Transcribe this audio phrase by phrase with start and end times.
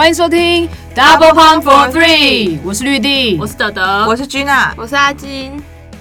[0.00, 5.52] 欢迎收听 Double Pump for Three，我是绿地，我是德德，我是君娜，我是阿金。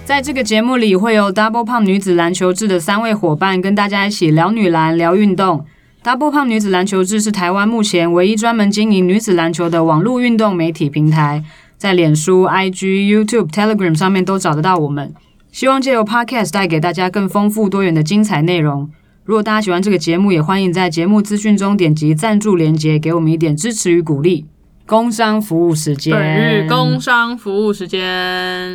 [0.06, 5.66] 在这个节目里，会有 Double Pump 女子篮球志的三位伙伴跟大家一起聊女篮、聊运动。
[6.02, 11.44] Double Pump 女子篮球志是台湾目前唯一专门经营女子篮球的网络运动媒体平台，
[11.78, 15.14] 在脸书、IG、YouTube、Telegram 上面都找得到我们。
[15.52, 18.90] 希望借由 Podcast 带给大家更丰富多元的精彩内容。
[19.30, 24.48] 如果大家喜欢这个节目，也欢迎在节目资讯中点击赞助连接，给我们一点支持与鼓励。
[24.88, 28.02] 工商服务时间，本日工商服务时间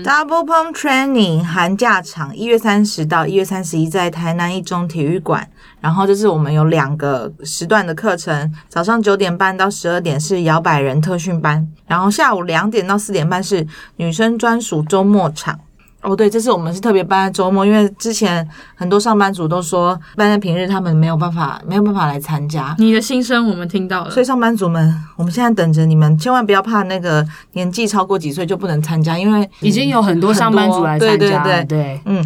[0.05, 5.45] ，Double Pump Training 寒假场一月三十到一月三十一在台南一中体育馆，
[5.81, 13.67] 然后就是我们有两个时段的课程，早上九点半到十二点是摇摆人特训班，然后下午两点到四点半是
[13.97, 15.59] 女生专属周末场。
[16.05, 22.75] 哦，对，这次我们是特别办在周末，因为之前很多上班族都说办在平日他们没有办法，没有办法来参加。
[22.79, 31.43] 你的心声我们听到了，所以上班族们，我们现在等着你们，千万不要怕那个年纪超过几岁就不能参加，因为已经有很多上班族来参加。
[31.43, 32.23] 对对对，嗯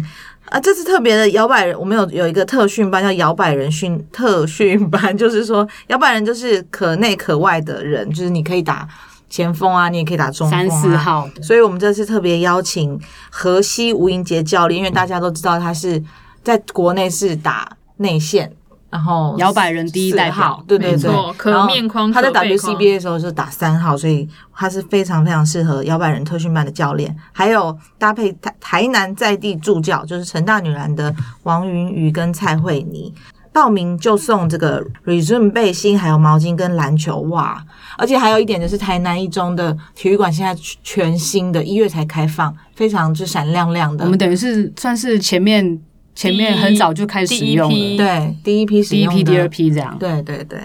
[0.49, 8.87] 啊，这次特别的摇摆人，我们有有一个特训班叫摇摆人训特训班， 就是说摇摆人就是可内可外的人，就是你可以打。
[9.29, 10.69] 前锋啊，你也可以打中锋啊。
[10.69, 12.99] 三四号，所以我们这次特别邀请
[13.29, 16.03] 河西吴英杰教练，因为大家都知道他是
[16.43, 18.51] 在国内是打内线，
[18.89, 22.11] 然后摇摆人第一代号，对对对，可面框。
[22.11, 27.15] 他在 WCBA 的时候是打三号，所以他是非常非常适合摇摆人特训班的教练。
[27.31, 33.13] 还有搭配台台南在地助教，就是成大女篮的王云瑜跟蔡慧妮。
[33.51, 37.63] 报名就送这个 Resume 背心，还有毛巾跟篮球袜，
[37.97, 44.05] 而且还有一点就是台南一中的体育馆现在全新的，一月才开放，非常之闪亮亮的。
[44.05, 45.79] 我们等于是算是前面
[46.13, 50.59] 前面很早就开始使用了，对，第一批使用，第一批、第二批这样，对对对。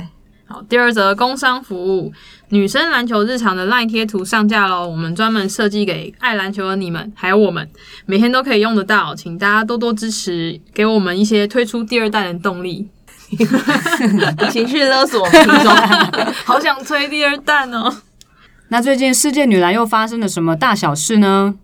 [0.47, 2.13] 好，第二则工商服务，
[2.51, 4.87] 女生篮球日常的赖贴图上架喽！
[4.87, 7.69] 我们专门设计给爱篮球的你们，还有我们，
[8.05, 12.89] 每天都可以用得到，请大家多多支持，给我们一些推出第二代的动力。
[14.53, 15.75] 情绪勒索听众，
[16.45, 17.93] 好想吹第二弹哦！
[18.69, 21.55] 那最近世界女篮又发生了什么大小事呢？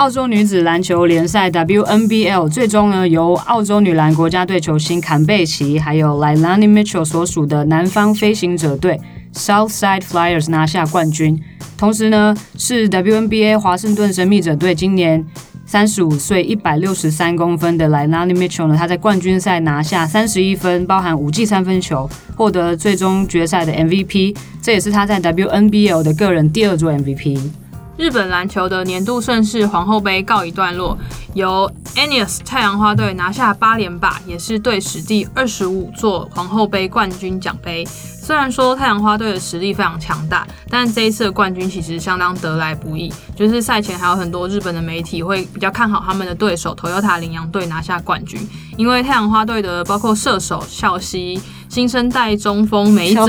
[0.00, 8.98] 澳洲女子篮球联赛 WNBL 最终呢，由澳洲女篮国家队球星坎贝奇还有莱拉尼 Mitchell 所属的南方飞行者队
[9.34, 11.38] Southside Flyers 拿下冠军。
[11.76, 15.22] 同时呢，是 WNBA 华盛顿神秘者队今年
[15.66, 24.34] 三十五岁、一百六十三公分的莱拉尼 Mitchell 呢，他在冠军赛拿下三十一分，包含五记三分球，获得最终决赛的 MVP。
[24.62, 27.38] 这也是他在 WNBL 的个人第二座 MVP。
[28.00, 30.96] 日本篮球的年度盛事皇后杯告一段落，
[31.34, 37.84] 由 Anius 太阳花队拿下八连霸，也是队史第二十五座皇后杯冠军奖杯。
[37.84, 43.12] 虽然说太阳花队的实力非常强大，但这一次的冠军其实相当得来不易。
[43.36, 48.40] 就是赛前还有很多日本的媒体会比较看好他们的对手 Toyota 领洋队拿下冠军，
[48.78, 51.38] 因为太阳花队的包括射手孝希。
[51.70, 53.24] 新生代中锋梅泽、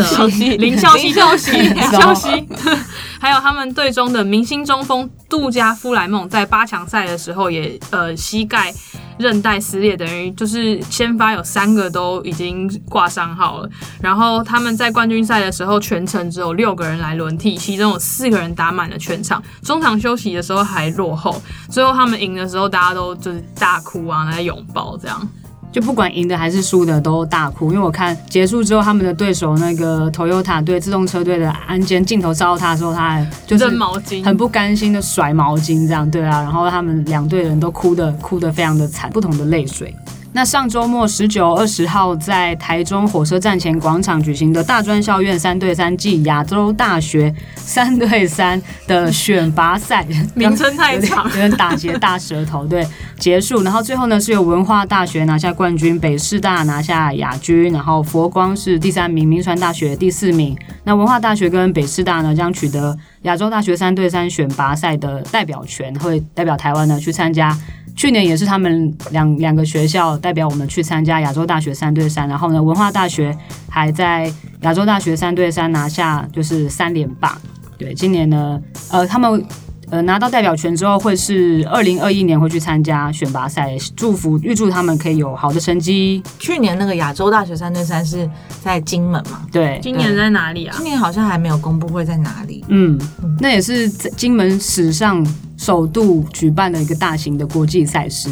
[0.57, 1.51] 林孝熙、孝熙、
[1.91, 2.27] 孝熙，
[3.21, 8.73] 还有他们队中的明星中锋杜加夫莱梦，在八强赛的时候也呃膝盖
[9.19, 13.69] 韧带撕裂，等于就是先发有三个都已经挂伤号了。
[14.01, 19.41] 然后他们在冠军赛的时候，全程只有六个人来轮替，其中有四个人打满了全场。
[19.61, 25.29] 中场休息的时候还落后，最后他们赢的时候，大家都就是大哭啊，来拥抱这样。
[25.71, 39.95] 就不管赢的还是输的都大哭，因为我看结束之后，他们的对手那个 Toyota 队自动车队的安监镜头照到他的时候，他还就是毛巾，很不甘心的甩毛巾这样，对啊，然后他们两队人都哭的哭的非常的惨，不同的泪水。
[40.33, 52.65] 那上周末十九、二十号在台中火车站前广场举行的大专校院三对三暨亚洲大学三对三的选拔赛， 名称太长， 有点打结大舌头。
[52.65, 52.87] 对，
[53.19, 60.57] 结束，然后最后呢是由文化大学拿下冠军，北师大拿下亚军，然后佛光是第三名，名传大学第四名。
[60.85, 67.57] 那文化大学跟北师大呢将取得亚洲大学三对三选拔赛的代表权，会代表台湾呢去参加。
[67.93, 73.37] 去年也是他们两两个学校代表我们去参加亚洲大学三对三，然后呢，文化大学
[73.69, 74.31] 还在
[74.61, 77.37] 亚洲大学三对三拿下就是三连霸。
[77.77, 79.45] 对，今年呢，呃，他们
[79.91, 86.23] 呃拿到代表权之后，会是二零二一年会去参加选拔赛，祝福预祝他们可以有好的成绩。
[86.39, 88.27] 去年那个亚洲大学三对三是
[88.63, 89.41] 在金门嘛？
[89.51, 90.73] 对，今年在哪里啊？
[90.75, 92.65] 今年好像还没有公布会在哪里。
[92.69, 92.99] 嗯，
[93.39, 95.23] 那也是在金门史上。
[95.57, 98.31] 首度举办的一个大型的国际赛事，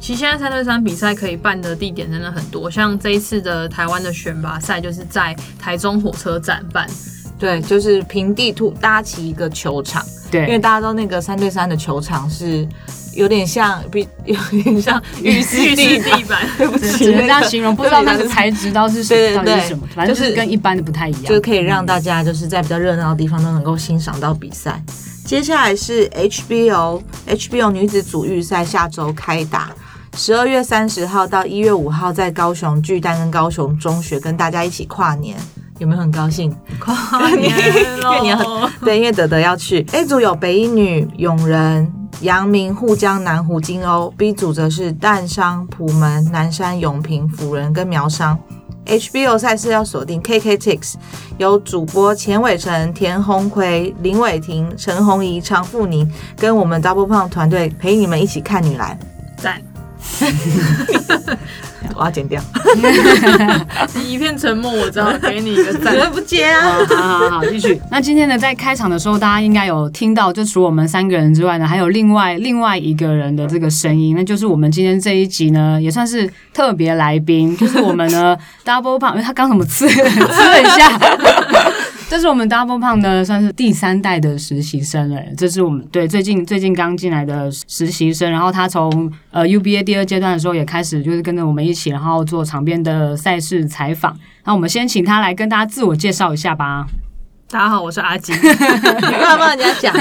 [0.00, 6.84] 其实现在三对三比赛可以办的地点真的很多，像这一次的台湾的选拔赛就是在台中火车站办。
[7.44, 12.66] 对，就是平地土搭起一个球场，对因为，大家都那个三对三的球场是
[13.14, 24.82] 有点像，比有点像浴室地地板，对不起，只能这样形容，不知道那个材质到底是什对对对到底是什么，反正就就是是跟一般的不太一样，就是可以让大家就是在比较热闹的地方都能够欣赏到比赛。
[25.26, 29.70] 接下来是 HBO HBO 女子组预赛，下周开打，
[30.16, 35.36] 十二月三十号到一月五号在高雄巨蛋跟高雄中学跟大家一起跨年，
[35.78, 36.54] 有没有很高兴？
[36.80, 37.50] 跨年
[38.02, 39.84] 因为你很咯 对，因为德德要去。
[39.92, 48.38] A 组有北一女、永仁、阳明、沪江、南湖、金瓯；B 组则是淡商、普门、南山、永平、辅仁跟苗商。
[48.86, 50.94] HBO 赛事要锁定 KKTix，
[51.38, 56.06] 有主播钱伟成、田宏奎、林伟霆、陈红怡、常富宁
[56.36, 58.98] 跟我们 Double Pump 团队陪你们一起看女篮。
[59.38, 59.60] 赞，
[61.96, 62.42] 我要剪掉，
[63.94, 65.94] 你一片沉默，我知道，给你一个赞。
[66.10, 66.78] 不接啊！
[66.88, 67.80] 好好好，继续。
[67.90, 80.98] 那今天呢，在开场的时候，大家应该有听到，就除我们三个人之外呢，还有另外另外一个人的这个声音，那就是我们今天这一集呢，也算是特别来宾，就是我们呢 Double Pump，因为他刚什么吃吃了一下。
[82.08, 94.16] 这是我们 Double Pump 的算是第三代的实习生了，这是我们对最近最近刚进来的实习生，然后他从呃 UBA 第二阶段的时候也开始就是跟着我们一起，然后做场边的赛事采访。
[94.44, 96.86] 那我们先请他来跟大家自我介绍一下吧。
[97.48, 98.34] 大家好，我是阿金。
[98.36, 99.94] 你干嘛帮人家讲？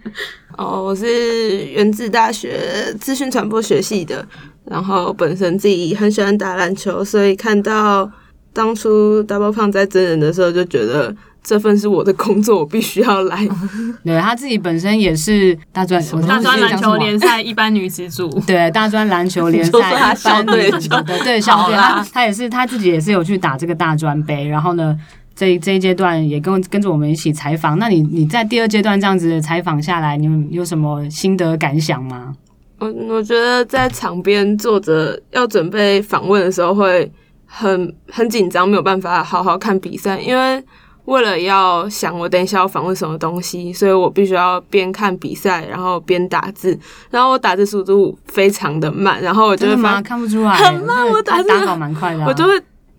[0.58, 4.26] 哦，我是源自大学资讯传播学系的，
[4.64, 8.10] 然后本身自己很喜欢打篮球，所以看到
[8.52, 13.48] 当初 Double 胖在真人的时候，就觉得这份是我的工作，我必须要来。
[14.04, 17.08] 对他自己本身也是大专，大专篮球连。
[17.08, 24.96] 联赛一般女子组， 对大专篮球联赛 他一般校队女子的对校队，他他也是他自己也是有去打这个大专杯，然后呢，
[25.34, 27.78] 这这一阶段也跟跟着我们一起采访。
[27.78, 32.34] 那你你在第二阶段这样子采访下来，你有有什么心得感想吗？
[32.78, 37.10] 我我觉得在场边坐着要准备访问的时候会
[37.46, 40.62] 很很紧张，没有办法好好看比赛，因为
[41.06, 46.78] 为了要想我等一下要访问什么东西，所以我必须要边看比赛，然后边打字，
[47.10, 49.66] 然后我打字速度非常的慢，然后我就？
[49.66, 52.52] 会发看不出来，很慢我打字打稿蛮快的啊、我就会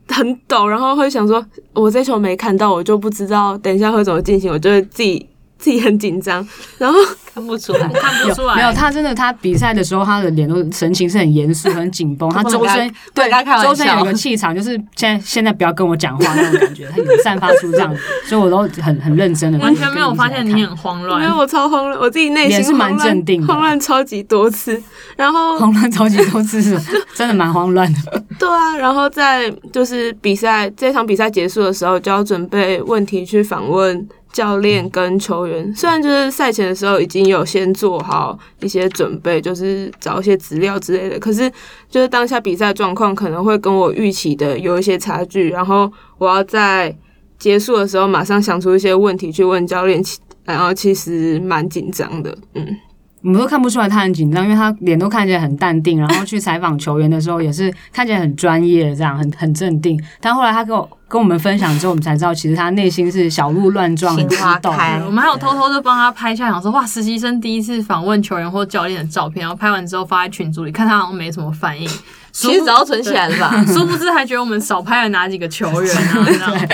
[0.10, 5.30] 很抖，然后会想说，我这球没看到，我就不知道等一下会怎么进行，我就会自己
[5.63, 6.45] 自己很紧张，
[6.77, 7.00] 然后
[7.33, 7.88] 看不出来。
[7.95, 8.56] 看不出来。
[8.57, 12.30] 没有，他真的，他比赛的时候，他的脸都神情是很严肃、很紧绷。
[12.33, 17.95] 他周身对不能跟他开玩笑周身有一个气场，就是现在现在不要跟我讲话那种感觉，他有散发出这样，
[18.25, 21.38] 所以我都很很认真的， 完全没有发现你很慌因为乱。
[21.38, 24.81] 我超慌乱，我自己内心是蛮镇定的慌乱超级多次，
[25.15, 26.77] 然后慌乱超级多次，是
[27.15, 28.24] 真的蛮慌乱的。
[28.38, 35.74] 对啊，然后在就是比赛这场比赛结束的时候，就要准备问题去访问教练跟球员。
[35.74, 41.50] 虽然就是赛前的时候已经有先做好一些准备，就是找一些资料之类的，可是
[41.90, 46.94] 就是当下比赛状况可能会跟我预期的有一些差距，然后我要在
[47.38, 50.04] 结束的时候马上想出一些问题去问教练，
[50.44, 52.75] 然后其实蛮紧张的，嗯。
[53.24, 59.98] 我们都看不出来他很紧张，因为他脸都看起来很淡定，然后去采访球员的时候也是看起来很专业，这样很很镇定。
[60.20, 64.75] 但后来他跟我跟我们分享之后，我们才知道其实他内心是小鹿乱撞，很激心花动。
[64.75, 71.89] 开我们还有偷偷的帮他拍下，想说哇，实习生第一次访问球员或教练的照片，然后拍完之后发在群组里，看他好像没什么反应。
[72.34, 73.63] 其实早就存起来了吧？
[73.68, 76.25] 殊不知还觉得我们少拍了哪几个球员啊？
[76.25, 76.68] 这样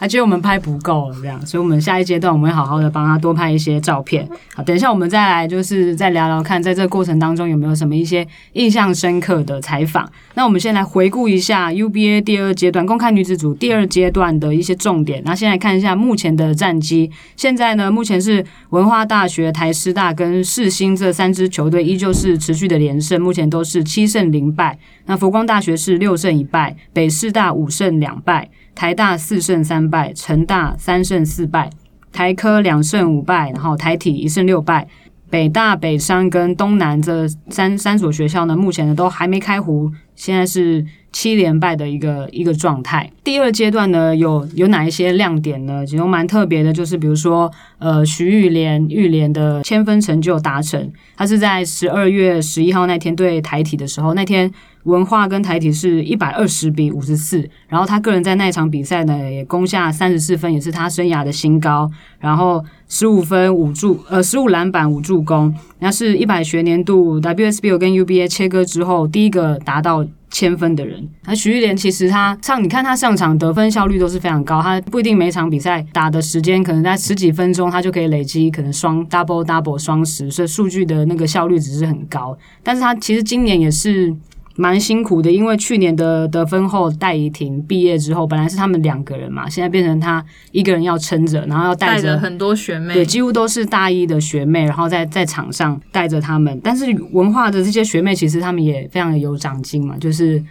[0.00, 4.28] 还觉得我们拍不够这样，所以我们下一阶段我们会好好的帮他多拍一些照片。
[4.54, 10.10] 好，等一下我们再来就是再聊聊看，在这个过程当中有没有什么一些印象深刻的采访。
[10.34, 15.22] 那我们先来回顾一下 UBA 第二阶段公开女子组第二阶段的一些重点。
[15.24, 17.10] 那先来看一下目前的战绩。
[17.36, 24.78] 现在呢，目前是文化大学、台师大跟世新这三支球队依旧是持续的连胜，目前都是七胜零败。
[25.06, 31.70] 那佛光大学是六胜一败，北师大五胜两败，台大四胜三败，成大三胜四败，
[32.12, 34.88] 台科两胜五败，然后台体一胜六败。
[35.28, 43.10] 北大、北商跟东南这三三所学校呢，目前呢都还没开胡，现在是七连败的一个一个状态。
[43.24, 45.84] 第二阶段呢，有有哪一些亮点呢？
[45.84, 54.50] 其中蛮特别的，就是比如说，呃，徐玉莲玉莲的千分成就达成，他是在十二月十一号那天对台体的时候，那天
[54.84, 70.06] 文化跟台体是一百二十比五十四，然后他个人在那一场比赛呢也攻下三十四分，也是他生涯的新高，然后十五分五助呃十五篮板五助攻，那是一百学年度 WSBO 跟 UBA 切割之后第一个达到。
[70.30, 82.36] 千分的人，那徐玉莲其实她上，你看她上场得分效率都是非常高，她不一定每场比赛打的时间可能在十几分钟，她就可以累积可能双 double double 双十，所以数据的那个效率只是很高。
[82.62, 84.14] 但是她其实今年也是
[84.56, 96.60] 蛮辛苦的，因为去年的得分后戴怡婷毕业之后，本来是他们两个人嘛，现在变成他一个人要撑着，然后要带着很多学妹，对，几乎都是大一的学妹，然后在在场上带着他们。
[96.62, 100.42] 但是文化的这些学妹其实他们也非常的有长进嘛，就是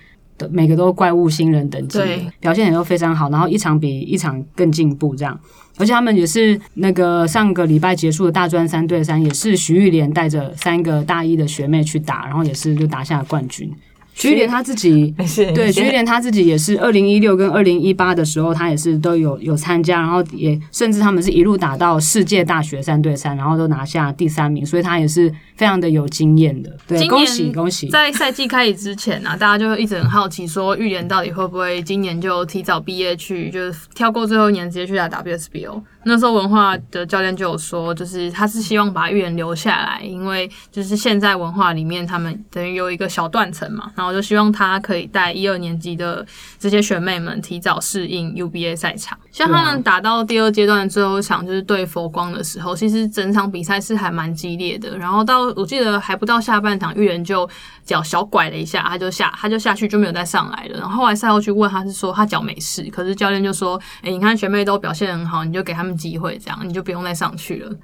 [0.50, 2.00] 每个都怪物新人等级，
[2.40, 5.38] 表现也都非常好，然后一场比一场更进步这样。
[5.78, 13.72] 而且他们也是那个上个礼拜结束的大专三对三，也是徐玉莲带着三个大一的学妹去打，然后也是就打下了冠军。
[14.20, 15.14] 徐玉莲他自己
[15.56, 26.72] 对徐玉莲他自己也是二零一六跟二零一八的时候，他也是都有有参加，然后也甚至他们是一路打到世界大学三对三，然后都拿下第三名，所以他也是非常的有经验的。
[26.88, 27.90] 对，恭喜恭喜！
[27.90, 35.84] 在赛季开始之前呢， 大家就一直很好奇说，预言到底会不会今年就提早毕业去，就是跳过最后一年直接去打 WSBO。
[36.06, 46.26] 那时候文化的教练就有说，就是他是希望把预言留下来，因为就是现在文化里面他们等于有一个小断层嘛，然后就希望他可以带一二年级的
[46.58, 49.20] 这些学妹们提早适应 UBA 赛场。
[49.30, 54.98] 像他们打到第二阶段的最后一场，就是对佛光的时候，其实整场比赛是还蛮激烈的。
[54.98, 57.48] 然后到我记得还不到下半场，玉莲就
[57.86, 60.80] 脚小拐了一下，他就下他就下去就没有再上来了。
[60.80, 67.76] 然后后来赛后去问他是说他脚没事，可是教练就说：“哎，你看学妹都表现很好，你就给他们。”机会这样，你就不用再上去了。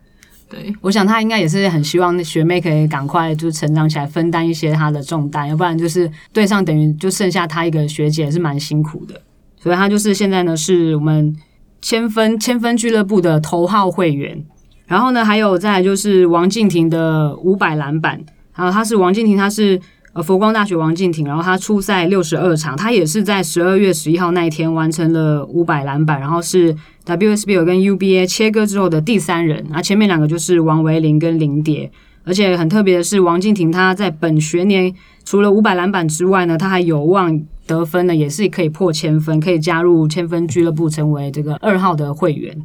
[0.47, 9.19] 对， 我想他应该也是很希望那学妹可以赶快就成长起来，分担一些他的重担，要不然就是队上等于就剩下他一个学姐，是蛮辛苦的。
[9.59, 11.35] 所以他就是现在呢，是我们
[11.81, 14.45] 千分千分俱乐部的头号会员。
[14.87, 18.23] 然后呢，还有再就是王静婷的五百篮板，
[18.55, 19.81] 然后他是王静婷，他是。
[20.15, 26.73] 呃，佛光大学王静婷，然后她初赛六十二场，她也是在十二月十一号那一天完成了五百篮板，然后是
[27.05, 31.91] WSBO 跟 UBA 切割之后的第三人，啊前面两个就是王维林跟林蝶，
[32.23, 37.37] 而且很特别的是，王静婷她在本学年除了五百篮板之外呢，她还有望
[37.67, 42.57] 得分呢，也是可以破千分，可以加入千分俱乐部成为这个二号的会员。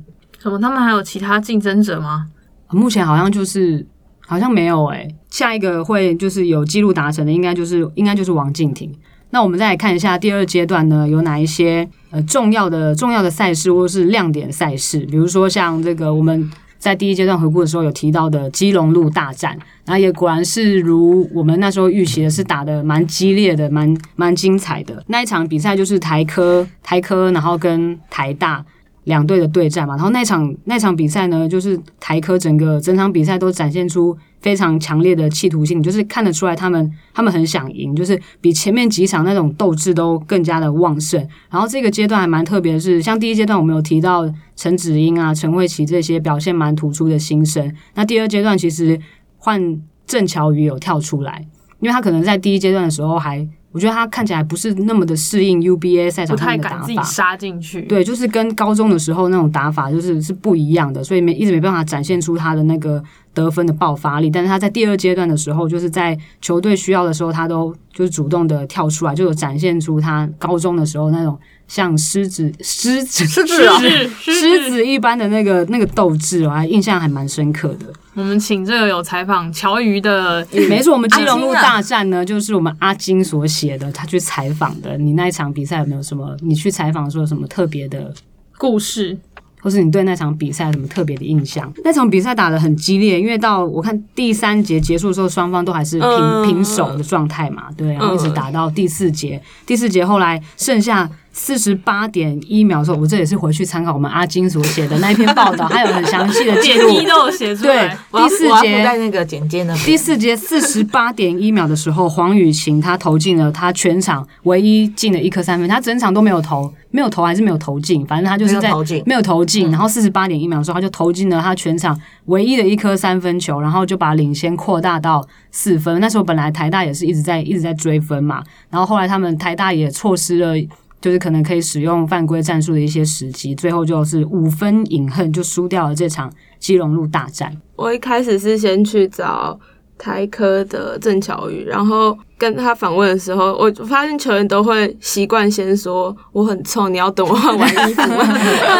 [0.42, 0.58] 什么？
[0.58, 2.26] 他们还有其他竞争者吗？
[2.70, 3.86] 目前好像就是。
[4.26, 8.88] 好像没有诶，下一个会就是有记录达成的，应该就是应该就是王静婷。
[9.30, 15.00] 那我们再来看一下第二阶段呢，有哪一些呃重要的重要的赛事或是亮点赛事？
[15.00, 25.02] 比如说像这个我们在第一阶段回顾的时候有提到的基隆路大战，然后也果然是如我们那时候预期的，是打的蛮激烈的，蛮蛮精彩的。
[25.08, 28.64] 那一场比赛就是台科台科，然后跟台大。
[29.04, 41.18] 两队的对战嘛，然后那场那场比赛呢，就是台科整个整场比赛都展现出非常强烈的企图性，就是看得出来他们他们很想赢，就是比前面几场那种斗志都更加的旺盛。
[41.50, 49.00] 然后这个阶段还蛮特别的是，像第一阶段我们有提到陈子英啊、陈慧琪这些表现蛮突出的新生，那第二阶段其实
[49.38, 51.46] 换郑乔宇有跳出来，
[51.80, 53.48] 因为他可能在第一阶段的时候还。
[53.72, 57.82] 我觉得他看起来不是那么的适应 UBA 赛场的打法，自己杀进去。
[57.82, 64.28] 对，就是跟高中的时候那种打法就是是不一样的，所以没一直没办法展现出他的那个得分的爆发力。
[64.28, 71.38] 但是他在第二阶段的时候，就是在球队需要的时候，他都就是主动的跳出来，就有展现出他高中的时候那种。
[71.70, 77.86] 像狮子、狮子、狮子、狮子一般的那个那个斗志，我还印象还蛮深刻的。
[78.20, 84.98] 我们请这个有采访乔瑜的，没错，我们基隆路大战呢，就是我们阿金所写的，他去采访的。
[84.98, 86.36] 你那一场比赛有没有什么？
[86.40, 88.12] 你去采访说什么特别的
[88.58, 89.18] 故事？
[89.62, 91.70] 或是你对那场比赛有什么特别的印象？
[91.84, 107.00] 那场比赛打的很激烈，因为到我看第三节结束的时候，双方都还是平平手的状态嘛，对，然后一直打到第四节，第四节后来剩下四十八点一秒的时候，我这也是回去参考我们阿金所写的那一篇报道，还有很详细的记录。
[107.02, 109.76] 都有写出对来。，第四节在那个简介呢。
[109.84, 119.70] 第四节四十八点一秒的时候，黄雨晴她投进了她全场唯一进的一颗三分，她整场都没有投，没有投还是没有投进，反正她就是在没有投进没有投进。
[119.70, 126.00] 然后四十八点一秒的时候，她就投进了她全场唯一的一颗三分球，然后就把领先扩大到四分。
[126.00, 130.54] 那时候本来台大也是一直在一直在追分嘛，然后后来他们台大也错失了。
[131.00, 137.56] 就是可能可以使用犯规战术的一些时机，最后就是五分饮恨就输掉了这场基隆路大战。
[137.76, 139.58] 我一开始是先去找
[139.96, 148.24] 台科的郑巧宇，然后跟他访问的时候，我发现球员都会习惯先说我很臭，你要等我换完衣服吗？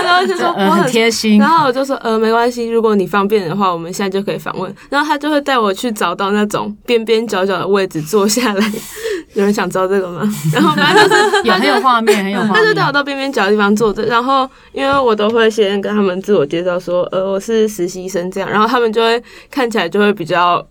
[0.05, 1.49] 然后就说我很贴心然。
[1.49, 4.75] 后我就说，呃，没关系，如果你方便的话，我们现在就可以访问。
[4.89, 8.73] 然后他就会带我去找到那种边边角角的位置坐下来。
[9.41, 10.23] 有人想知道这个吗？
[10.55, 12.91] 然后反正就是有很有画面，很有画他就带我。
[12.91, 20.63] 到边边角的地方坐着，然后因为我都会先跟他们自我介绍说，呃，我是实习生这样，然后他们就会看起来就会比较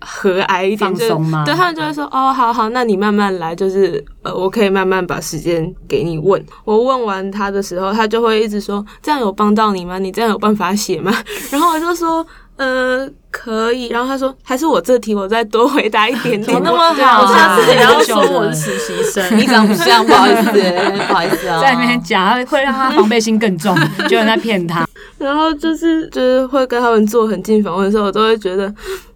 [0.00, 6.44] 和蔼一点，放松吗就对他们就会说，哦，好好，那你慢慢来，就是呃，我可以慢慢把时间给你问。
[6.64, 9.98] 我问完他的时候，他就会一直说，这样有帮到你吗？
[9.98, 11.14] 你这样有办法写吗？
[11.50, 12.26] 然后我就说。
[12.60, 13.88] 呃，可以。
[13.88, 16.42] 然后他说，还是我这题我再多回答一点点。
[16.42, 20.50] 怎 么那么好啊我下次也要说我是实习生， 你长不像，不好意思，
[21.08, 21.58] 不好意思啊。
[21.58, 23.74] 在那边讲，会让他防备心更重，
[24.08, 24.86] 就有人在骗他。
[25.16, 28.70] 然后就是就是会跟他们做很近访问的时候，我都会觉得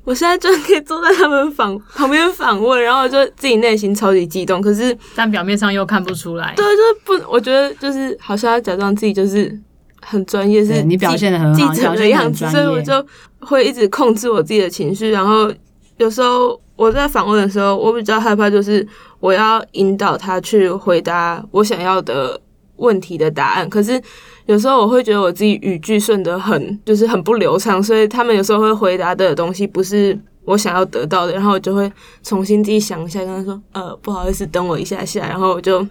[0.04, 4.62] 我现在就可以坐在他们访旁边访问，然后我就自己内心超级激动。
[4.62, 6.54] 可是但表面上又看不出来。
[6.56, 9.54] 对，就是不，我觉得就是好像要假装自己就是
[10.04, 13.04] 很专业，是你表现的很好记者的样子，所以我就
[13.40, 15.10] 会一直控制我自己的情绪。
[15.10, 15.52] 然后
[15.96, 18.86] 有时候我在访问的时候，我比较害怕就是
[19.20, 22.40] 我要引导他去回答我想要的
[22.76, 24.00] 问题的答案，可是。
[24.46, 31.90] 有时候我会觉得我自己语句顺得很， 就是很不流畅，所以他们有时候会回答的东西不是我想要得到的，然后我就会
[32.22, 35.88] 重新自己想一下，跟他说，呃，不好意思，等我一下下，然后我就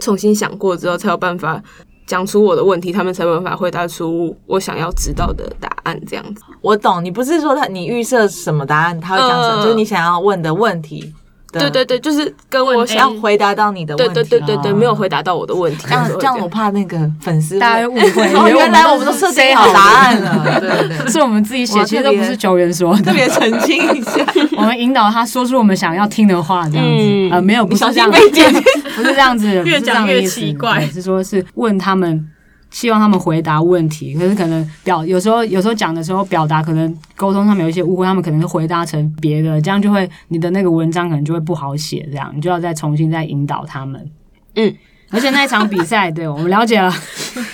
[0.00, 1.62] 重新想过之后才有办法
[2.06, 6.42] 讲出我的问题，他们才有办法回答出我想要知道的答案，这样子。
[6.60, 11.12] 我懂，你不是说他你预设什么答案，他会讲什么，嗯就是你想要问的问题
[11.52, 14.30] 的，对对对，就是跟我想要回答到你的问对题。
[14.30, 23.12] 对对对对，对没有回答到我的问题，这样这样我怕那个粉丝大家误会，哦，原来我们都设定好答案了， 了，对对对，是我们自己写，其实都不是球员说的特。
[23.12, 24.24] 别澄清一下。
[24.56, 27.04] 我们引导他说出我们想要听的话，这样子。
[27.04, 28.64] 嗯呃，没有，不你小心是这样，被剪。
[28.96, 32.28] 不是这样子，不是这样的越讲越意思奇怪对是说是问他们。
[32.72, 44.10] 希望他们回答问题，可是可能表有时候有时候讲的时候表达可能沟通上面有一些误会，他们可能是回答成别的，这样就会你的那个文章可能就会不好写，这样你就要再重新再引导他们。
[44.54, 44.74] 嗯，
[45.12, 46.90] 而且那一场比赛，对 我们了解了。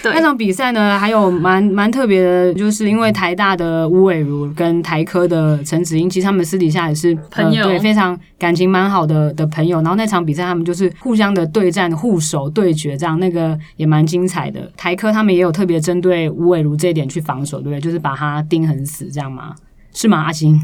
[0.02, 9.78] 对那场比赛呢，还有蛮蛮特别的，就是因为台大的吴伟如跟台科的陈子英，其实他们私底下也是朋友呃对，非常感情蛮好的的朋友。
[9.82, 14.70] 然后那场比赛他们就是互相的对战、互守、对决，这样那个也蛮精彩的。
[14.76, 17.80] 台科他们也有特别针对吴伟如这一点去防守，对不对？
[17.80, 19.54] 就是把他盯很死，这样吗？
[19.92, 20.60] 是吗，阿星？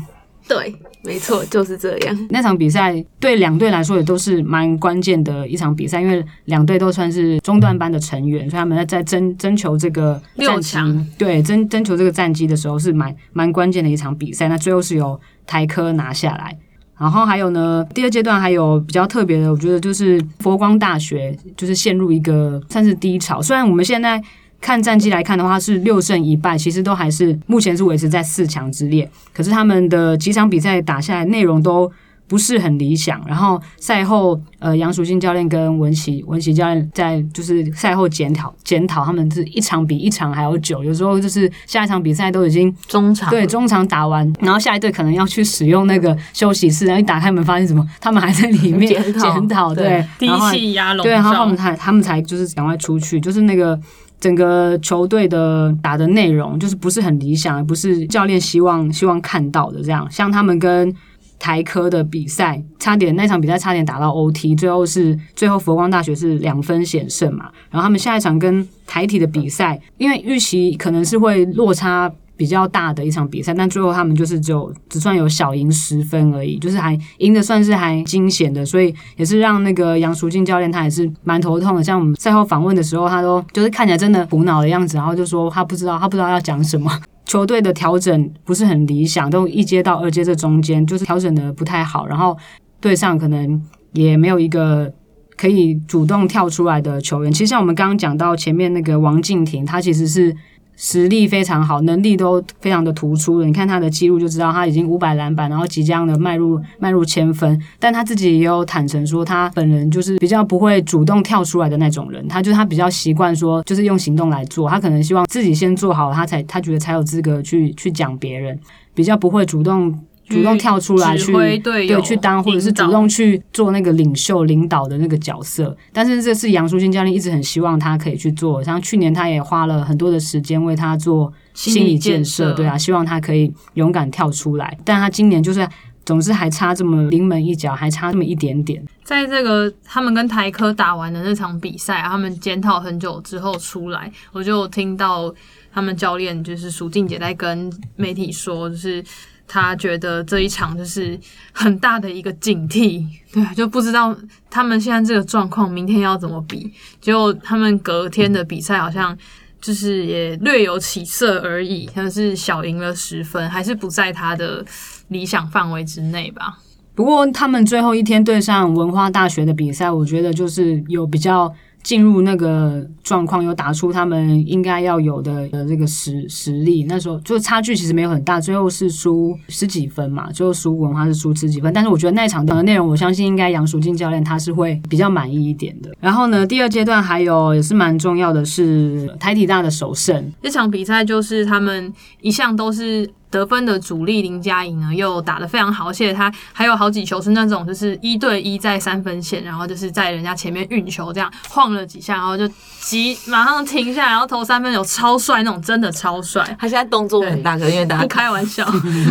[0.47, 2.29] 对，没错，就是这样。
[2.31, 14.49] 那场比赛对两队来说也都是蛮关键的一场比赛，因为两队都算是中段班的成员，所以他们在在争争求这个六强，对争争求这个战绩的时候是蛮蛮关键的一场比赛。
[14.49, 16.57] 那最后是由台科拿下来。
[16.97, 23.43] 然后还有呢，第二阶段还有比较特别的，我觉得就是佛光大学就是陷入一个算是低潮。
[23.43, 24.23] 虽然我们现在
[24.65, 29.07] 看战绩来看的话是六胜一败，其实都还是目前是维持在四强之列。
[29.31, 31.93] 可是他们的几场比赛打下来，内容都
[32.27, 33.23] 不是很理想。
[33.27, 43.29] 然后赛后，呃，杨淑信教练跟文琪文琪教练在就是赛后检讨检讨，他们是一场比一场还要久，有时候就是下一场比赛都已经中场。
[43.29, 50.03] 对，中场打完，然后下一队可能要去使用那个休息室，然后一打开门发现什么，他们还在里面检讨，对。
[50.21, 53.79] 然后气压笼对，然后他们，才他们才就是赶快出去，就是那个
[54.25, 60.11] 整个球队的打的内容就是不是很理想，而不是教练希望希望看到的这样。
[60.11, 60.91] 像他们跟
[61.39, 67.51] 台科的比赛，差点那场比赛差点打到 OT，最后是最后佛光大学是两分险胜嘛。
[67.69, 72.11] 然后他们下一场跟台体的比赛，因为预期可能是会落差。
[72.37, 81.83] 比较大的一场比赛，但最后他们就是只有只算有小赢十分而已，就是还赢的算是还惊险的，所以也是让那个杨淑静教练他也是蛮头痛的。
[81.85, 86.91] 像我们赛后访问的时候，他都就是看起来真的苦恼的样子，然后就说他不知道他不知道要讲什么。
[87.27, 92.37] 球队的调整不是很理想，都一阶到二阶这中间就是调整的不太好，然后
[92.81, 93.61] 队上可能
[93.93, 94.93] 也没有一个
[95.37, 97.33] 可以主动跳出来的球员。
[97.33, 100.37] 其实像我们刚刚讲到前面那个王敬婷，她其实是
[100.77, 103.47] 实力非常好，能力都非常的突出的。
[103.47, 107.61] 你看他的记录就知道，他已经五百篮板，然后即将的迈入迈入千分。
[107.79, 112.27] 但他自己也有坦诚说，他本人就是比较不会主动跳出来的那种人。
[112.29, 114.69] 他就是他比较习惯说，就是用行动来做。
[114.69, 118.59] 他可能希望自己先做好，他才他觉得才有资格去去讲别人，
[118.95, 119.99] 比较不会主动。
[120.29, 125.77] 主动跳出来去对去当，或者是主动去做那个领袖、领导的那个角色。
[125.93, 134.77] 但是这次杨淑欣教练一直很希望他可以去做，像去年他也花了很多的时间为他做心理建设，心理建设对啊，希望他可以勇敢跳出来。
[134.85, 135.69] 但他今年就是
[136.05, 138.85] 总是还差这么临门一脚，还差这么一点点。
[139.03, 145.35] 在这个他们跟台科打完的那场比赛，他们检讨很久之后出来，我就听到
[145.73, 149.05] 他们教练就是舒静姐在跟媒体说，就是
[149.47, 151.19] 他觉得这一场就是
[151.53, 154.17] 很大的一个警惕， 对，就不知道
[154.51, 156.73] 他们现在这个状况明天要怎么比。
[157.01, 159.17] 结果他们隔天的比赛好像。
[159.61, 164.63] 就是也略有起色而已，但是小赢了十分，还是不在他的
[165.09, 166.59] 理想范围之内吧。
[166.95, 171.51] 不过他们最后一天对上文化大学的比赛，我觉得就是有比较
[171.85, 176.85] 进入那个状况，有打出他们应该要有的的这个实实力。
[176.89, 181.73] 那时候就差距其实没有很大，最后是输十几分嘛，最后输文化是输十几分。
[181.73, 185.95] 但是我觉得那场的内容，我相信应该杨淑静教练他是会比较满意一点的。
[186.01, 191.93] 然后呢，第二阶段还有也是蛮重要的是台体大的首胜，这场比赛就是他们
[192.23, 202.47] 一向都是得分的主力林佳颖呢，又打得非常好，而且他还有好几球是那种就是一对一在三分线，然后就是在人家前面运球这样晃了几下，然后就
[202.81, 208.65] 急马上停下来，然后投三分球超帅那种，真的超帅， 他现在动作很大，可能因为大不家 开玩笑。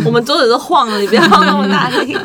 [0.05, 2.17] 我们桌子都晃了，你不要晃那么大力。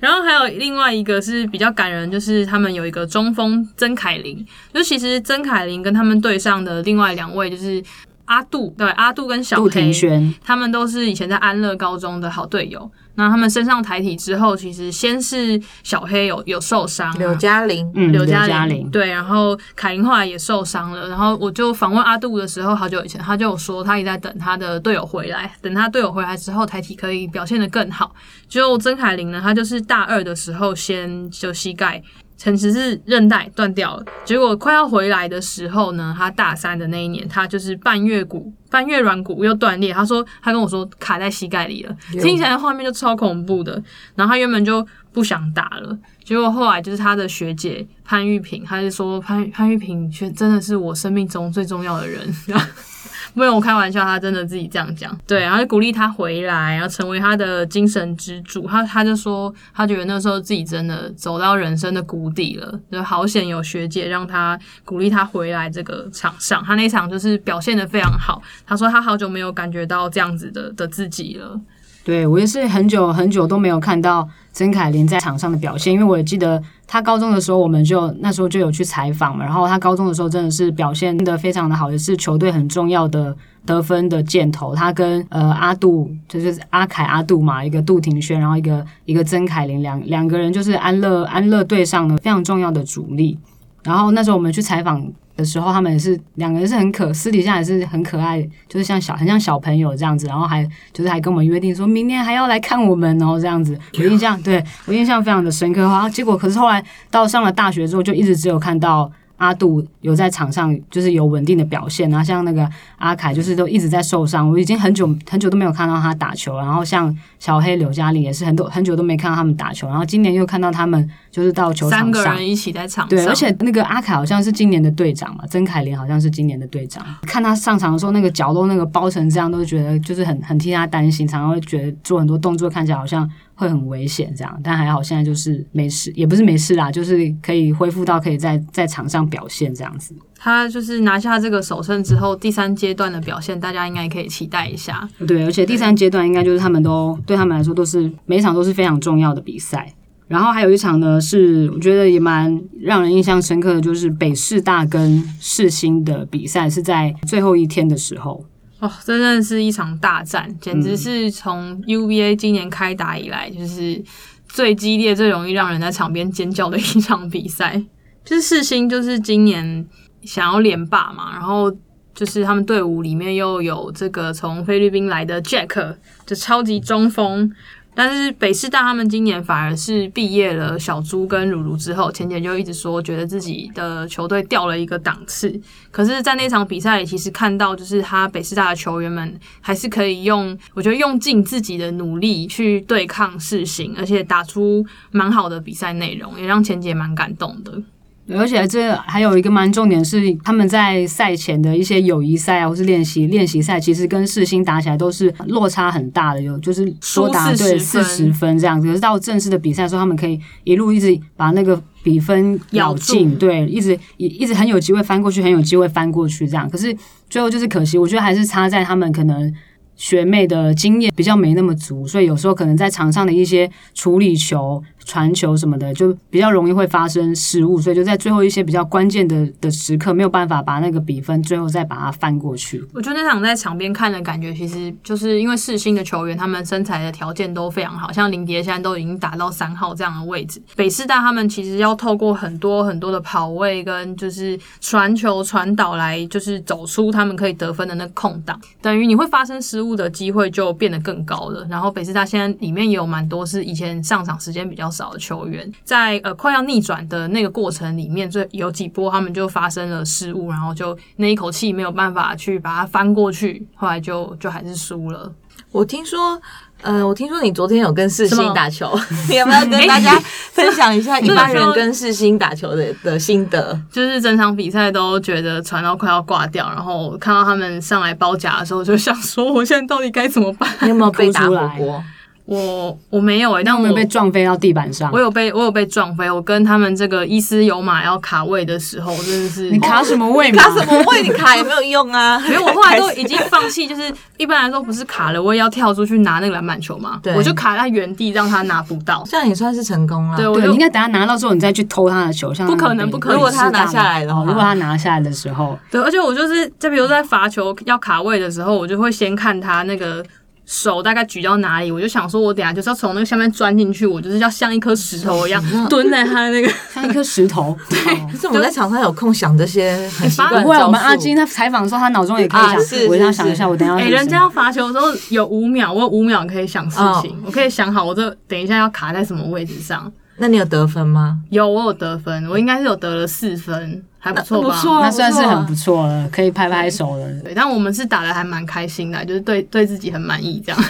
[0.00, 7.82] 然后还有另外一个是比较感人，就是他们有一个中锋曾凯琳，就其实曾凯琳跟他们队上的另外两位就是
[8.26, 10.34] 阿杜，对阿杜跟小杜黑庭，轩。
[10.44, 12.90] 他们都是以前在安乐高中的好队友。
[13.16, 21.08] 那他们升上台体之后，其实先是小黑有有受伤、啊，刘嘉玲，嗯，刘嘉嘉玲对，然后凯琳后来也受伤了。
[21.08, 28.12] 然后我就访问阿杜的时候，好久以前他就有说，他也在等他的队友回来，等他队友回来之后，台体可以表现得更好。
[28.48, 32.02] 就曾凯琳呢，她就是大二的时候先就膝盖。
[32.36, 39.92] 其实是韧带断掉了，结果快要回来的时候呢，他大三的那一年，他就是半月骨、半月软骨又断裂。
[39.92, 43.82] 他说，他跟我说卡在膝盖里了，听起来画面就超恐怖的。
[44.14, 52.20] 然后他原本就不想打了，结果后来就是他的学姐潘玉萍，他就说潘潘玉萍却真的是我生命中最重要的人。
[53.36, 55.16] 没有我开玩笑，他真的自己这样讲。
[55.26, 58.66] 对，然后就鼓励他回来，然后成为他的精神支柱。
[58.68, 66.62] 他他就说，他觉得那时候自己真的走到人生的谷底了，就好险有学姐让他鼓励他回来这个场上。
[66.64, 68.40] 他那场就是表现的非常好。
[68.64, 71.60] 他说他好久没有感觉到这样子的的自己了。
[72.04, 84.74] 对我也是很久很久都没有看到曾凯琳在场上的表现，因为我也记得她高中的时候，我们就那时候就有去采访嘛，然后她高中的时候真的是表现的非常的好，也是球队很重要的得分的箭头。
[84.74, 93.38] 她跟呃阿杜就是阿凯阿杜嘛，一个杜庭轩，然后一个一个曾凯琳两两个人就是安乐安乐队上的非常重要的主力。
[93.82, 95.06] 然后那时候我们去采访
[95.36, 105.80] 的时候，他们也是两个人是很可，私底下也是很可爱，就是像小很像小朋友这样子，然后还就是还跟我们约定说明年还要来看我们然后这样子，我印象对我印象非常的深刻。
[105.80, 109.10] 然后结果可是后来到上了大学之后，就一直只有看到。
[109.36, 116.56] 阿杜有在场上就是有稳定的表现，然后像那个阿凯就是都一直在受伤，我已经很久很久都没有看到他打球。
[116.56, 127.04] 然后像小黑、刘嘉玲也是很多很久都没看到他们打球，然后今年又看到他们就是到球场三个上，人一起在场上，对，而且那个阿凯好像是今年的队长嘛，曾凯琳好像是今年的队长。
[127.22, 134.60] 看他上场的时候，那个脚都那个包成这样，都觉得就是很很替他担心，常常会觉得做很多动作看起来好像会很危险这样。
[134.62, 140.14] 但还好现在就是没事，也不是没事啦，就是可以恢复到可以在在场上表现这样子。
[140.36, 145.08] 他就是拿下这个首胜之后，第三阶段的表现，大家应该可以期待一下。
[145.26, 149.94] 对，而且第三阶段应该就是他们都对他们来说都是每一场都是非常重要的比赛。
[150.26, 158.44] 然后还有一场呢，是我觉得也蛮让人印象深刻的，就是北师大跟世新的比赛是在最后一天的时候。
[158.84, 164.02] 哦，真的是一场大战，简直是从 UVA 今年开打以来，就是
[164.46, 167.82] 最激烈、最容易让人在场边尖叫的一场比赛。
[168.22, 169.86] 就是世新，就是今年
[170.22, 171.74] 想要连霸嘛，然后
[172.14, 177.50] 就是他们队伍里面又有这个从菲律宾来的 Jack，就超级中锋。
[177.94, 185.60] 但是北师大他们今年反而是毕业了小猪跟鲁鲁之后，浅浅就一直说觉得自己的球队掉了一个档次。
[185.90, 197.80] 可是，在那场比赛里，其实看到就是他北师大的球员们还是可以用，我觉得用尽自己的努力去对抗世新，而且打出蛮好的比赛内容，也让钱姐蛮感动的。
[198.26, 206.84] 对而且这还有一个蛮重点是，他们在赛前的一些友谊赛啊，或是练习练习赛，其实跟世新打起来都是落差很大的，有就是
[207.14, 208.86] 多打输40对四十分这样子。
[208.86, 216.68] 可是到正式的比赛的时候，他们可以一路一直把那个比分咬咬进，住对，一直一一直很有机会翻过去，很有机会翻过去这样。
[216.70, 216.96] 可是
[217.28, 219.52] 最后就是可惜，我觉得还是差在他们可能。
[219.96, 232.84] 学妹的经验比较没那么足，所以有时候可能在场上的一些处理球、传球什么的，就比较容易会发生失误，所以就在最后一些比较关键的的时刻，没有办法把那个比分最后再把它翻过去。
[232.92, 240.62] 我觉得那场在场边看的感觉，其实就是因为世新的球员，他们身材的条件都非常好，像林蝶现在都已经打到三号这样的位置。
[240.76, 251.66] 北师大他们其实要透过很多很多的跑位跟就是传球传导来，就是走出他们可以得分的那个空档，等于你会发生失误的机会就变得更高了。
[251.68, 265.32] 然后北师大现在里面也有蛮多是以前上场时间比较少的球员，在呃快要逆转的那个过程里面，最有几波他们就发生了失误，然后就那一口气没有办法去把它翻过去，后来就就还是输了。
[265.72, 266.40] 我听说，
[266.82, 268.96] 呃，我听说你昨天有跟世什么新打球，
[269.28, 270.16] 你有没有跟大家
[270.52, 273.76] 分享一下一般人 跟世星打球的的心得？
[273.90, 280.70] 就是整场比赛都觉得传到快要挂掉，然后看到他们上来包夹的时候，就想说我现在到底该怎么办？
[280.82, 282.04] 你有没有被打火锅？
[282.46, 290.52] 我我没有诶、但但我被撞飞到地板上我，有被我有被撞飞，我跟他们这个伊斯有马要卡位的时候，真的是你卡什么位？
[290.52, 291.22] 卡什么位？
[291.22, 292.38] 你卡也没有用啊！
[292.46, 299.24] 没有，我后来都已经放弃，就是一般来说不是卡了，我也要跳出去拿那个篮板球嘛，对我就卡在原地让他拿不到。
[299.26, 300.36] 这样也算是成功了。
[300.36, 310.22] 对，我，就你应该等他拿到之后，你再去偷他的球，像不可能不可能如果他拿下来的话哦如果他拿下来的时候，对，而且我就是就比如在罚球要卡位的时候，我就会先看他那个
[310.66, 316.72] 手大概举到哪里，我就想说，我等下就是要从那个下面钻进去，我就是要像一颗石头一样蹲在他的那个。
[316.94, 317.76] 像一颗石头。
[317.90, 317.98] 对
[318.32, 330.10] 可是我们在场上有空想这些很奇怪不会，我们阿金他采访的时候，他脑中也可以想，啊是我一定要想一下，我等一下哎、要人家要罚球的时候有五秒，我有五秒可以想事情，我可以想好我这等一下要卡在什么位置上。
[330.36, 331.38] 那你有得分吗？
[331.50, 334.70] 有，我有得分，我应该是有得了四分，还不错吧？
[334.70, 337.28] 不错那算是很不错了，可以拍拍手了。
[337.42, 340.84] 对，但我们是打的还蛮开心的，就是对对自己很满意这样。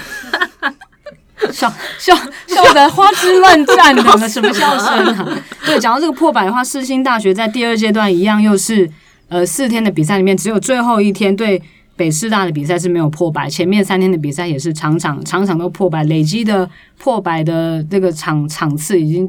[1.51, 1.69] 笑
[1.99, 2.15] 笑
[2.47, 5.43] 笑得花枝乱颤的， 什么笑声啊？
[5.67, 8.89] 对，讲到这个破百的话，世新大学在第二阶段一样，又是
[9.29, 11.61] 呃四天的比赛里面，只有最后一天对
[11.97, 19.29] 北师大的比赛是没有破百，前面三天的比赛也是场场场场都破百，累积的破百的这个场场次已经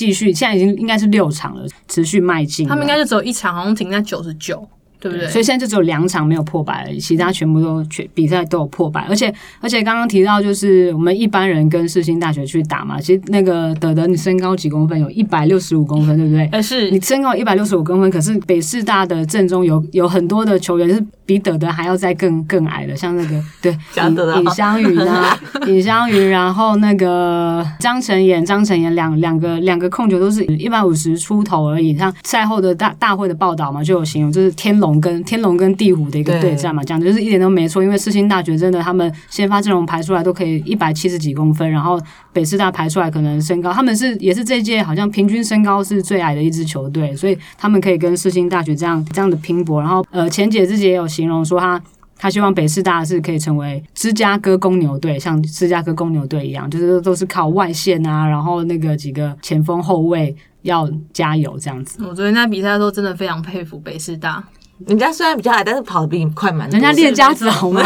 [0.00, 2.66] 继续，现在已经应该是六场了，持续迈进。
[2.66, 4.66] 他们应该是只有一场，好像停在九十九，
[5.00, 5.26] 对不对？
[5.28, 15.00] 所以现在就只有两场没有破百而已，其他全部都全比赛都有破百，而且而且刚刚提到就是我们一般人跟世新大学去打嘛，其实那个德德你身高几公分？
[15.00, 16.46] 有一百六十五公分，对不对？
[16.52, 31.96] 呃是你身高一百六十五公分，可是北师大的正中有有很多的球员是比德德还要再更更矮的，像那个 对尹尹香云啊， 尹香云，然后那个张晨妍，张晨妍两两个两个控球都是一百五十出头而已。
[31.96, 37.82] 像赛后的大大会的报道嘛，就有形容就是天龙跟天龙跟地虎的一个对战嘛，讲的就是一点都没错。
[37.82, 42.00] 因为世新大学真的他们先发阵容排出来都可以一百七十几公分，然后
[42.32, 49.78] 北师大排出来可能身高他们是也是这届好像平均身高是最矮的一支球队，所以他们可以跟世新大学这样这样的拼搏。
[49.78, 51.78] 然后呃，前姐自己也有形容说他。
[52.22, 62.04] 他希望北师大是可以成为芝加哥公牛队，像芝加哥公牛队一样，就是都是靠外线啊，然后那个几个前锋后卫要加油这样子。
[62.04, 64.44] 我昨天在比赛的时候真的非常佩服北师大，
[64.86, 66.72] 人家虽然比较矮，但是跑得比你快蛮多。
[66.72, 67.82] 人家练家子好吗？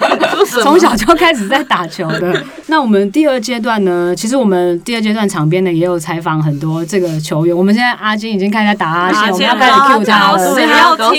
[0.62, 2.44] 从小就开始在打球的。
[2.68, 4.14] 那我们第二阶段呢？
[4.14, 7.56] 其实我们第二阶段场边呢也有采访很多这个球员。
[7.56, 10.54] 我们现在阿金已经开始在打阿信，我们要开始 cue 他了。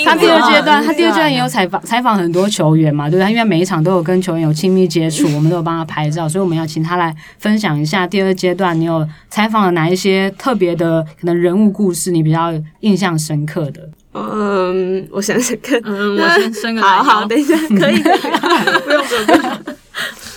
[0.05, 3.31] 他第二阶段，啊他第二阶段也有采访采访很多球员嘛，对不对？
[3.31, 13.89] 因为每一场都有跟球员有亲密接触， 我们都有帮他拍照，所以我们要请他来分享一下第二阶段你有采访了哪一些特别的可能人物故事，你比较印象深刻的。
[14.13, 17.97] 嗯，我想想看，嗯，我先伸个好好，等一下，可以，
[18.83, 19.75] 不用不用不用。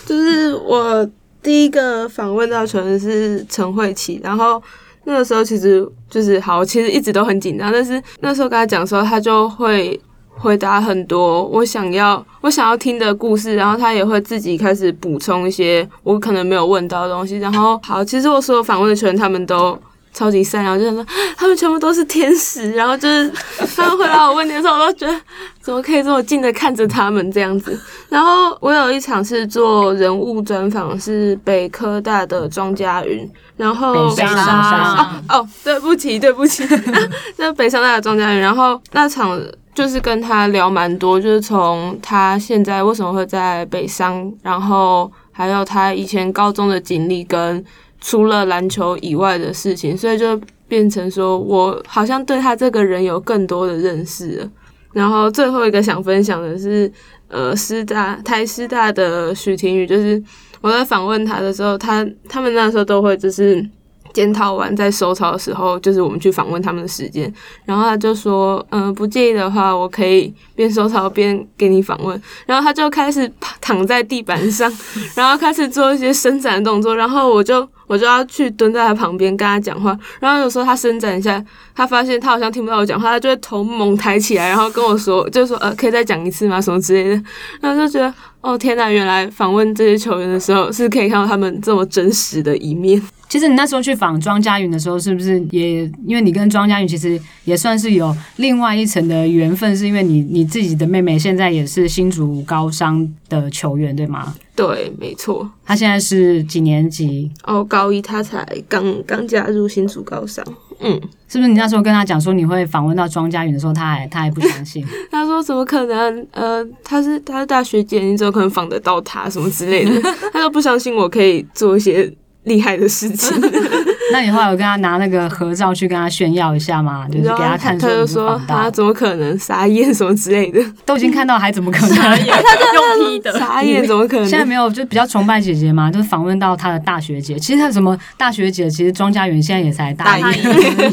[0.05, 1.09] 就是我
[1.43, 4.63] 第一个访问到球员是陈慧琪，然后
[5.05, 17.39] 那个时候其实就是好，其实一直都很紧张，但是那时候跟他讲的时候，他就会回答很多我想要我想要听的故事，然后他也会自己开始补充一些我可能没有问到的东西。
[17.39, 19.79] 然后好，其实我所有访问的球员他们都
[20.13, 23.31] 超级善良，就是说他们全部都是天使，然后就是
[23.77, 25.21] 他们回答我问题的时候，我都觉得
[25.61, 27.79] 怎么可以这么近的看着他们这样子。
[28.09, 36.67] 然后我有一场是做人物专访，是北科大的庄家云，然后北商商哦，对不起，对不起，
[37.39, 39.41] 那北商大的庄家云，然后那场
[39.73, 47.65] 就是跟他聊蛮多，就是从他现在为什么会在北商，然后还有他以前高中的经历跟
[48.01, 54.51] 除了篮球以外的事情，所以就变成说我好像对他这个人有更多的认识了。
[54.93, 56.91] 然后最后一个想分享的是，
[57.29, 60.21] 呃，师大台师大的许廷宇，就是
[60.61, 63.65] 我在访问他的时候，他他们那时候都会就是
[64.13, 67.33] 检讨完在收操的时候，就是我们去访问他们的时间，
[67.65, 72.21] 然后他就说，嗯、不介意的话，我可以边收操边给你访问。
[72.47, 74.69] 然后他就开始躺在地板上，
[75.15, 79.99] 然后开始做一些伸展动作，然后我就我就要去蹲在他旁边跟他讲话。
[80.21, 86.61] 然后有时候他伸展一下，他发现他好像听不到我讲话，他就会头猛抬起来，然后跟我说，就说呃，可以再讲一次吗？
[86.61, 87.23] 什么之类的。
[87.61, 93.03] 然后就觉得，哦天呐，原来访问这些球员的时候，是可以看到他们这么真实的一面。
[93.31, 104.35] 其实你那时候去访庄家云的时候，是不是也因为你跟庄家云其实也算是有另外一层的缘分，是因为你你自己的妹妹现在也是新竹高商的球员，对吗？
[104.57, 105.49] 对，没错。
[105.65, 107.31] 她现在是几年级？
[107.45, 110.45] 哦，高一她才刚刚加入新竹高商，
[110.81, 114.85] 嗯，是不是你那时候跟她讲说你会访问到庄家云的时候，她还她还不相信？
[115.09, 116.27] 他说怎么可能？
[116.33, 120.03] 呃，他是他是大学姐，你怎么可能访得到他什么之类的？
[120.33, 122.13] 他都不相信我可以做一些
[122.45, 123.41] 厉害的事情。
[124.13, 127.07] 那你后来有跟他拿那个合照去跟他炫耀一下吗？
[127.09, 132.19] 就是给然后她看你他就说他怎么可能傻眼什么之类的，都已经看到，还怎么可能？
[132.19, 134.27] 用批的，傻眼怎么可能？
[134.29, 137.39] 现在没有，就比较崇拜姐姐嘛，就是访问到他的大学姐。
[137.39, 140.23] 其实她什么大学姐，其实庄家园现在也才大一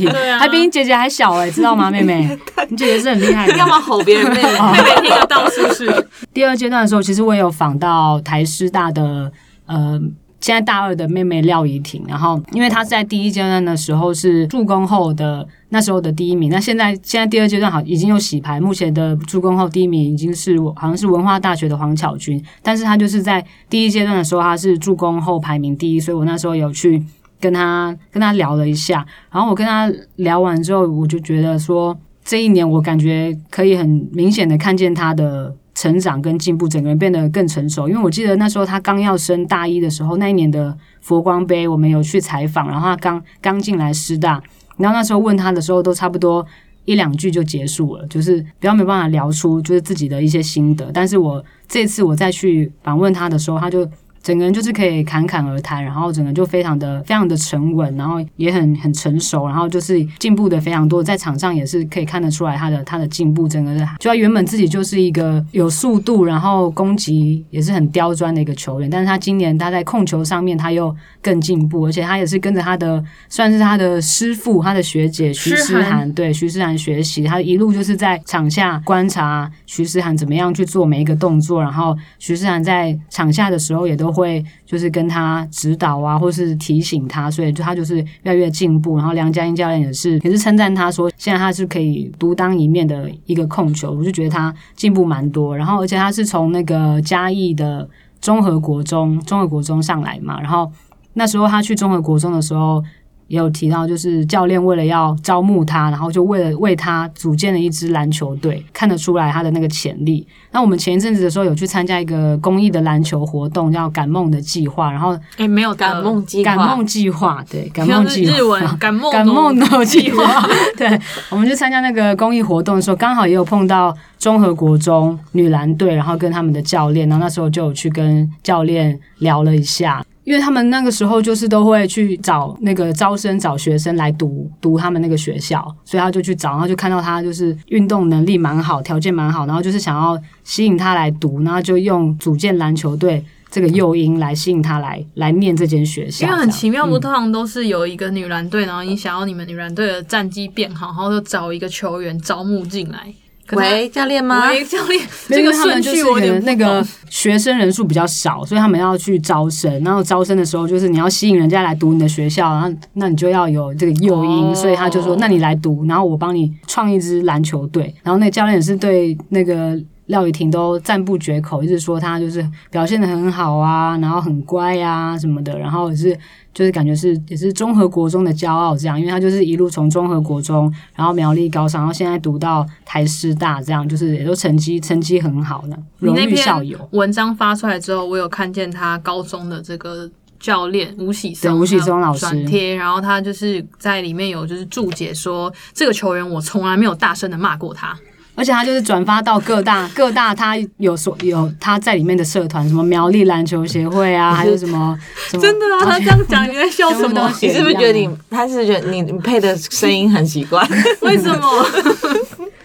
[0.05, 2.37] 对啊还比你姐姐还小哎、知道吗，妹妹？
[2.69, 3.53] 你姐姐是很厉害的。
[3.55, 4.51] 干嘛吼别人妹妹？
[4.77, 6.07] 妹妹听得到是不是？
[6.35, 9.31] 第二阶段的时候，其实我也有访到台师大的
[9.65, 9.99] 呃。
[10.39, 27.03] 现在大二的妹妹廖怡婷，然后因为她在第一阶段的时候是助攻后的那时候的第一名，那现在现在第二阶段好已经有洗牌，目前的助攻后第一名已经是我好像是文化大学的黄巧君，但是她就是在第一阶段的时候她是助攻后排名第一，所以我那时候有去
[27.39, 37.87] 跟她跟她聊了一下，然后我跟她聊完之后，我就觉得说这一年我感觉可以很明显的看见她的成长跟进步，整个人变得更成熟。
[37.87, 44.41] 因为我记得那时候他刚要升大一的时候，那一年的佛光杯我们有去采访，然后他刚刚进来师大，
[44.77, 46.43] 然后那时候问他的时候都差不多
[46.85, 50.91] 一两句就结束了，就是比较没办法聊出就是自己的一些心得。
[50.91, 53.87] 但是我这次我再去访问他的时候，他就。
[54.27, 77.97] 整个人就是可以侃侃而谈，然后整个就非常的非常的沉稳，然后也很很成熟，然后就是进步的非常多，在场上也是可以看得出来他的他的进步，整个的就他原本自己就是一个有速度，然后攻击也是很刁钻的一个球员，但是他今年他在控球上面他又更进步，而且他也是跟着他的算是他的师傅，他的学姐徐诗涵，对徐诗涵学习，他一路就是。
[77.97, 88.97] 在场下观察徐诗涵怎么样去做每一个动作，然后徐诗涵在场下的时候也都会就是跟他指导啊，或是提醒他，所以就他就是越来越进步。
[88.97, 95.55] 然后梁家英教练也是也是称赞他说，现在他是可以独当一面的一个控球，我就觉得他进步蛮多。
[95.55, 97.87] 然后而且他是从那个嘉义的
[98.19, 100.71] 综合国中，综合国中上来嘛，然后
[101.13, 102.83] 那时候他去综合国中的时候。
[103.27, 110.25] 也有提到，就是教练为了要招募他，然后就为了为他组建了一支篮球队，看得出来他的那个潜力。
[110.51, 120.47] 那我们前一阵子的时候有去参加一个公益的篮球活动，叫“感梦”的计划，然后哎，没有的感梦计划，感梦计划，对，感梦计划，日文感梦感梦的计划。
[120.77, 130.03] 对，我们去参加那个公益活动的时候，刚好也有碰到综合国中女篮队，然后跟他们的教练，然后那时候就有去跟教练聊了一下。
[130.27, 146.27] 因为他们那个时候就是都会去找那个招生找学生来读读他们那个学校，所以他就去找，然后就看到他就是运动能力蛮好，条件蛮好，然后就是想要吸引他来读，然后就用组建篮球队这个诱因来吸引他来来念这间学校。
[146.27, 153.13] 因为很奇妙，不通常都是有一个女篮队，然后你想要你们女篮队的战绩变好，然后就找一个球员招募进来，
[153.53, 154.49] 喂，教练吗？
[154.49, 159.71] 喂，教练，这个有因为他们就是顺序我有那个学生人数比较少，所以他们要去招生。
[159.83, 167.93] 然后招生的时候，就是你要吸引人家来读你的学校，然后那你就要有这个诱因，哦所以他就说，那你来读，然后我帮你创一支篮球队。
[168.03, 169.79] 然后那个教练也是对那个。
[170.07, 176.17] 廖雨婷都赞不绝口，一直说她就是表现的很好啊，然后很乖啊什么的，然后也是
[176.53, 186.77] 就是感觉是也是综合国中的骄傲这样，因为她就是一路从综合国中，然后苗栗高商，然后现在读到台师大，这样就是也都成绩成绩很好呢，荣誉校友。
[186.91, 197.97] 文章发出来之后，我有看见他高中的这个教练吴喜松，吴喜松老师转贴，然后他就是在里面有就是注解说，这个球员我从来没有大声的骂过他，
[198.37, 204.95] 而且他就是转发到各大 各大，他有所有他在里面的社团，什么苗栗篮球协会啊， 还有什么
[205.29, 208.07] 什么真的啊，他这样讲你在笑什么你是不是觉得你？
[208.29, 210.63] 他是觉得你你配的声音很奇怪？
[211.01, 211.65] 为什么？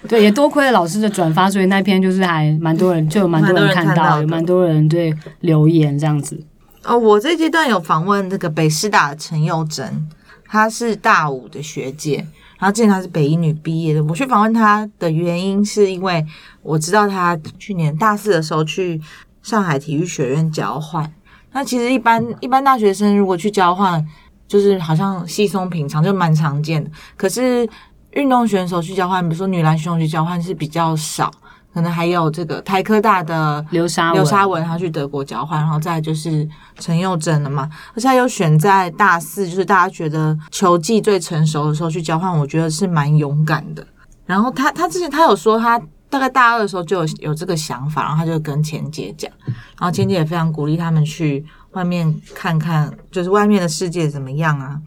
[0.06, 6.38] 对，也多亏了老师的转发，所以那篇就是还蛮多人，就有蛮多人看到，有蛮多人对留言这样子。
[6.84, 10.06] 哦，我这阶段有访问那个北师大的陈佑珍，
[10.46, 12.26] 她是大五的学姐，
[12.62, 14.04] 然后之前她是北一女毕业的。
[14.04, 16.24] 我去访问她的原因是因为
[16.62, 19.00] 我知道她去年大四的时候去
[19.42, 21.12] 上海体育学院交换。
[21.50, 24.06] 那其实一般一般大学生如果去交换，
[24.46, 26.88] 就是好像稀松平常，就蛮常见的。
[27.16, 27.68] 可是
[28.12, 31.32] 运动选手去交换，比如说女篮选手去交换是比较少，
[31.72, 36.48] 可能还有这个台科大的刘沙刘沙文他去德国交换，然后再就是
[36.78, 43.86] 陈佑贞了嘛，而且他又选在大四，就是大家觉得球技最成熟的时候去交换，我觉得是蛮勇敢的。
[44.26, 54.78] 然后他他之前他有说他大概大二的时候就有有这个想法，然后他就跟钱姐讲，然后钱姐也非常鼓励他们去外面看看，就是外面的世界怎么样啊。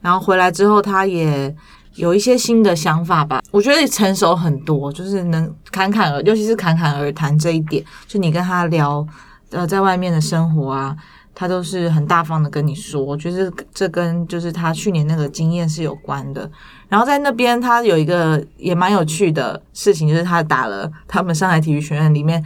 [0.00, 1.54] 然后回来之后，他也
[1.98, 9.06] 有一些新的想法吧，我觉得成熟很多，就是能侃侃而，尤其是侃侃而谈这一点，就你跟他聊，
[9.50, 10.96] 呃，在外面的生活啊，
[11.34, 16.50] 他都是很大方的跟你说，我觉得这跟就是他去年那个经验是有关的。
[16.88, 22.42] 然后在那边，他有一个也蛮有趣的事情，就是他打了他们上海体育学院里面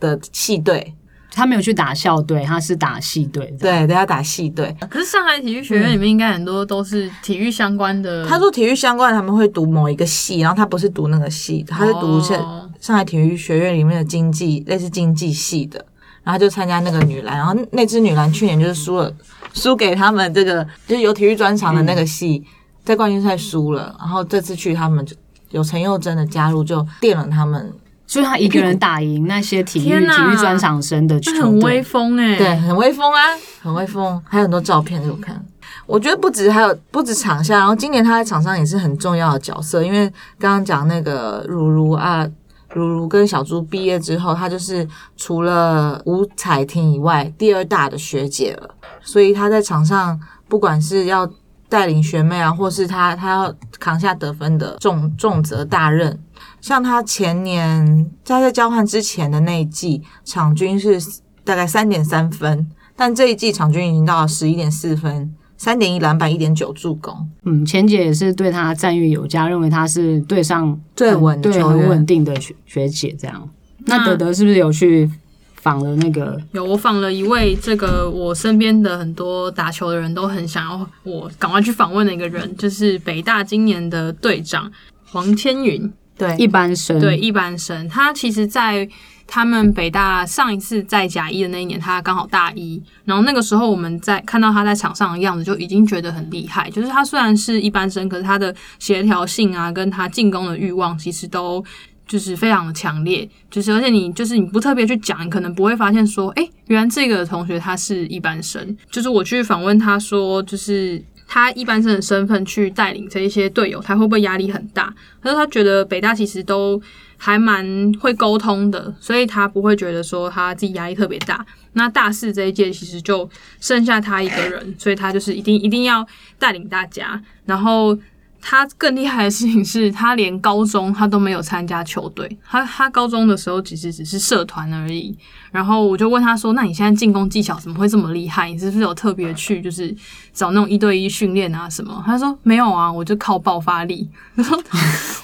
[0.00, 0.94] 的系队，
[1.32, 3.46] 他没有去打校队，他是打系队。
[3.58, 4.74] 对，对他打系队。
[4.88, 8.26] 可是上海体育学院里面应该很多都是体育相关的。
[8.26, 15.78] 他说体育相关的他们会读某一个系，然后他不是读那个系，他是读是哦上海体育学院里面的经济类似经济系的，
[16.22, 19.12] 然后他就参加那个女篮，然后那支女篮去年就是输了，
[19.54, 22.44] 输给他们这个就是有体育专长的那个系，
[22.84, 25.16] 在冠军赛输了，然后这次去他们就
[25.50, 27.72] 有陈佑真的加入，就垫了他们，
[28.12, 31.82] 所以他一个人打赢那些体育体育专场生的球那很威队。
[31.82, 33.20] 风哎、对，很威风啊，
[33.62, 35.42] 很威风，还有很多照片给我看。
[35.86, 40.06] 我觉得不止还有不止场下，然后今年他在场上也是很重要的角色，因为
[40.38, 42.28] 刚刚讲那个如如啊，
[42.74, 44.86] 如如跟小猪毕业之后，他就是
[45.16, 51.26] 除了吴彩婷以外第二大的学姐了，所以他在场上不管是要
[51.70, 56.18] 带领学妹啊，或是他他要扛下得分的重重责大任。
[56.62, 60.96] 像他前年在在交换之前的那一季，场均是
[61.42, 67.28] 大概三点三分，但这一季场均已经到了十一点四分，三点一篮板，一点九助攻。
[67.42, 73.50] 嗯，钱姐也是对他赞誉有加，认为他是队上最稳的对很稳定的学学姐这样。
[73.86, 75.10] 那那德德是不是有去
[75.56, 76.40] 访了那个？
[76.52, 84.70] 有我访了一位这个我身边的很多打球的人都很想要我赶快去访问的一个人，就是北大今年的队长
[85.04, 85.92] 黄千云。
[86.22, 88.88] 对，一般生对，一般生，他其实，在
[89.26, 96.70] 他们北大上一次在甲一的那一年，他刚好大一，然后那个时候我们在看到他在场上的样子，就已经觉得很厉害。
[96.70, 101.64] 就是他虽然是一般生，可是他的协调性啊，跟他进攻的欲望，其实都
[102.06, 103.28] 就是非常的强烈。
[103.50, 108.76] 就是而且你就是你不特别去讲，你可能不会发现说，哎、原来这个同学他是一般生。
[108.90, 111.02] 就是我去访问他说，就是。
[111.34, 114.94] 他一般生的身份去带领这一些队友，他会不会压力很大？
[115.22, 116.78] 他说他觉得北大其实都
[117.16, 121.42] 还蛮会沟通的，所以他不会觉得说他自己压力特别大。
[121.72, 123.26] 那大四这一届其实就
[123.62, 126.06] 剩下他一个人，所以他就是一定一定要
[126.38, 127.18] 带领大家。
[127.46, 127.98] 然后
[128.42, 135.16] 他更厉害的事情是他连高中他都没有参加球队，他他高中的时候其实只是社团而已。
[135.52, 138.50] 然后我就问他说：“那你现在进攻技巧怎么会这么厉害？
[138.50, 139.94] 你是不是有特别去就是
[140.32, 144.08] 找那种一对一训练啊什么？”他说：“没有啊，我就靠爆发力。
[144.34, 144.56] ”我说：“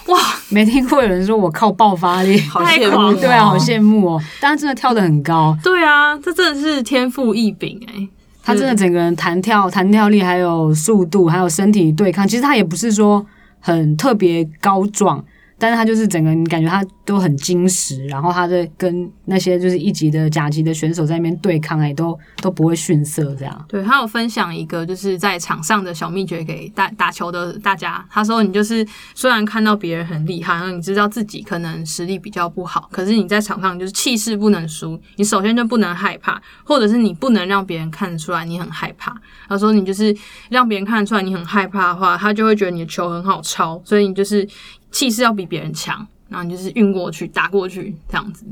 [0.09, 0.19] 哇，
[0.51, 4.23] 没听过有人说我靠爆发力， 好太羡慕、狂了对啊，好羡慕哦。
[4.39, 8.07] 但他真的跳得很高，对啊，这真的是天赋异禀哎、
[8.49, 13.27] 他真的整个人弹跳、弹跳力，还有速度，还有身体对抗，其实他也不是说
[13.61, 15.23] 很特别高壮，
[15.59, 23.67] 但是他就是整个你感觉他都很矜持，然后他在跟那些就是一级的甲级的选手在那边对抗，哎，都都不会逊色这样。
[23.69, 28.05] 对他有分享一个就是在场上的小秘诀给打打球的大家。
[28.11, 35.01] 他说：“你就是虽然看到别人很厉害，然后你知道自己可能实力比较不好，可是你在场上就是气势不能输。
[35.17, 39.17] 你首先就不能害怕，或者是你不能让别人看出来你很害怕。
[39.49, 40.15] 他说你就是
[40.51, 44.47] 让别人看出来你很害怕的话，他就会觉得你的球很好抄，所以你就是
[44.91, 48.45] 气势要比别人强，然后你就是运过去打过去这样子。”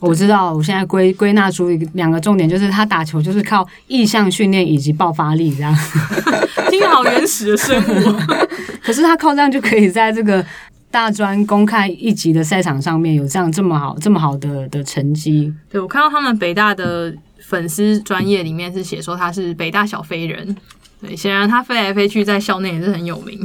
[0.00, 5.74] 我知道，我现在归归纳出一个两个重点，就是他打球就是靠意向训练以及爆发力这样。
[6.68, 8.18] 听着好原始的生物，
[8.82, 10.44] 可是他靠这样就可以在这个
[10.90, 15.54] 大专公开一级的赛场上面有这样这么好这么好的的成绩。
[15.70, 20.56] 对我看到他们北大的粉丝专业里面是写说他是北大小飞人，
[21.00, 23.38] 对，显然他飞来飞去在校内也是很有名。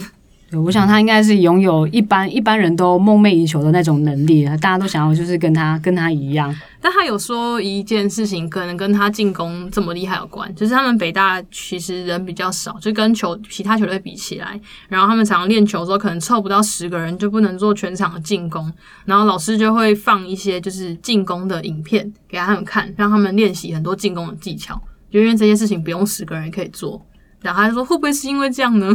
[0.49, 6.53] 对，我想他应该是拥有一般一般人都梦寐以求的那种能力，大家都想要就是跟他跟他一样。
[6.81, 18.71] 但他有说一件事情，可能跟他进攻这么厉害有关，就是他们北大其实人比较少，就跟球其他球队比起来，然后他们常常练球的时候可能凑不到十个人就不能做全场的进攻，
[19.05, 24.81] 然后老师就会放一些就是进攻的影片给他们看，让他们练习很多进攻的技巧，
[25.11, 27.05] 就因为这些事情不用十个人可以做。
[27.41, 28.87] 然后他就说会不会是因为这样呢？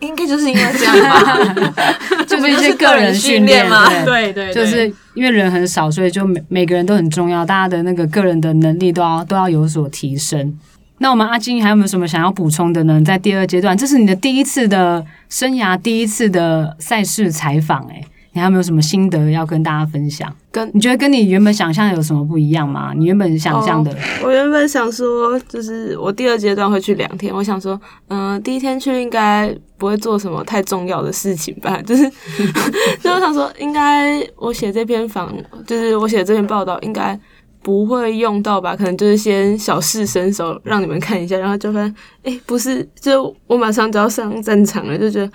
[0.00, 1.94] 应该就是因为这样吧，
[2.26, 3.88] 就是一些个人训练嘛。
[4.04, 10.58] 对对，就是因为人很少，所以就每每个人都很重要，大家的那个个人的能力都要都要有所提升。
[10.98, 13.02] 那我们阿金还有没有什么想要补充的呢？
[13.04, 20.34] 在第二阶段，这是你的第一次的生涯第一次的赛事采访，诶，你还有没有什么心得要跟大家分享？
[20.50, 22.92] 跟你觉得跟你原本想象有什么不一样吗？
[22.96, 27.34] 你原本想象的，我原本想说，就是我第二阶段会去两天。
[27.34, 27.78] 我想说，
[28.08, 31.80] 嗯，第一天去应该不会做什么太重要的事情吧？
[31.82, 32.10] 就是，
[33.02, 35.32] 就我想说，应该我写这篇访，
[35.66, 37.18] 就是我写这篇报道，应该
[37.62, 38.74] 不会用到吧？
[38.76, 45.30] 可能就是先小试身手，让你们看一下，然后就发现，哎，不是，就我马上就要上战场了，就觉得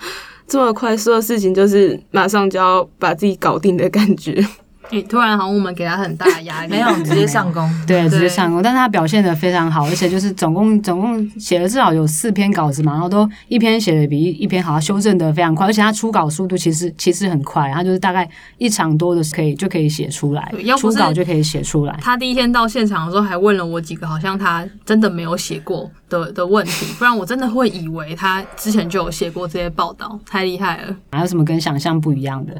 [0.48, 4.42] 这么快说的事情，就是马上就要把自己搞定的感觉。
[4.90, 21.98] 诶，突然好像我们给他很大的压力，没有 直接上工，对，直接上工，但是他表现的非常好，而且就是总共总共写了至少有四篇稿子嘛，然后都一篇写的比一篇好，修正的非常快，而且他出稿速度其实其实很快，他就是大概一场多的可以就可以写出来，出稿就可以写出来。
[22.00, 30.96] 他第一天到现场的时候还问了我几个好像他真的没有写过的的问题，不然我真的会以为他之前就有写过这些报道，太厉害了。
[31.12, 32.54] 还有什么跟想象不一样的？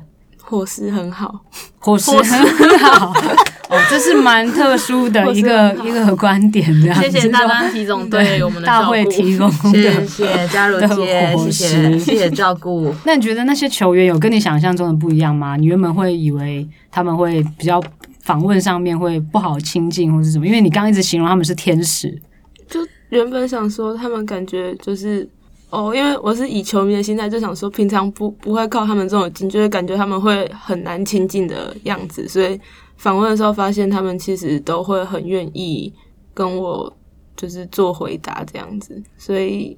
[0.49, 1.45] 伙食很好，
[1.79, 3.13] 伙食很好
[3.69, 6.67] 哦，这是蛮特殊的一个一个观点。
[6.81, 12.95] 这样，谢谢大专体总对我们的大会提供的，谢谢嘉如姐，谢谢谢谢照顾。
[13.05, 15.57] 那你觉得那些球员有跟你想象中的不一样吗？
[15.57, 17.79] 你原本会以为他们会比较
[18.23, 20.47] 访问上面会不好亲近，或是什么？
[20.47, 22.19] 因为你刚刚一直形容他们是天使，
[22.67, 22.81] 就
[23.11, 25.29] 原本想说他们感觉就是。
[25.71, 32.59] 哦，因为我是以球迷的心态，就想说平常不不会靠他们这种近，就会感觉他们会很难亲近的样子，所以
[32.97, 35.93] 访问的时候发现他们其实都会很愿意
[36.33, 36.91] 跟我
[37.37, 39.77] 就是做回答这样子，所以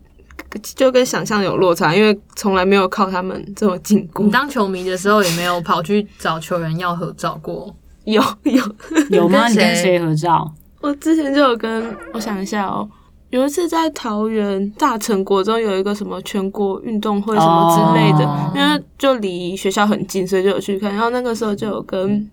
[0.63, 4.25] 就跟想象有落差，因为从来没有靠他们这么近过。
[4.25, 7.75] 你当球迷的时候也没有跑去找球员要合照过？
[8.05, 8.63] 有有
[9.11, 9.49] 有吗？
[9.49, 10.51] 你跟谁合照？
[10.81, 12.89] 我之前就有跟我想一下哦。
[13.31, 20.93] 有一次在桃园大成国中有一个什么全国运动会什么之类的，因为就离学校很近，所以就有去看。
[20.93, 22.31] 然后那个时候就有跟，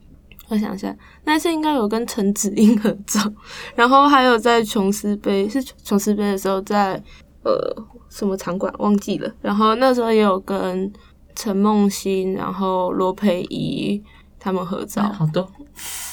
[0.49, 3.21] 我想一下，那次应该有跟陈子英合照，
[3.75, 7.01] 然后还有在琼斯杯是琼斯杯的时候在
[7.43, 7.53] 呃
[8.09, 10.91] 什么场馆忘记了，然后那时候也有跟
[11.35, 14.03] 陈梦欣，然后罗培仪。
[14.39, 15.45] 他们合照好多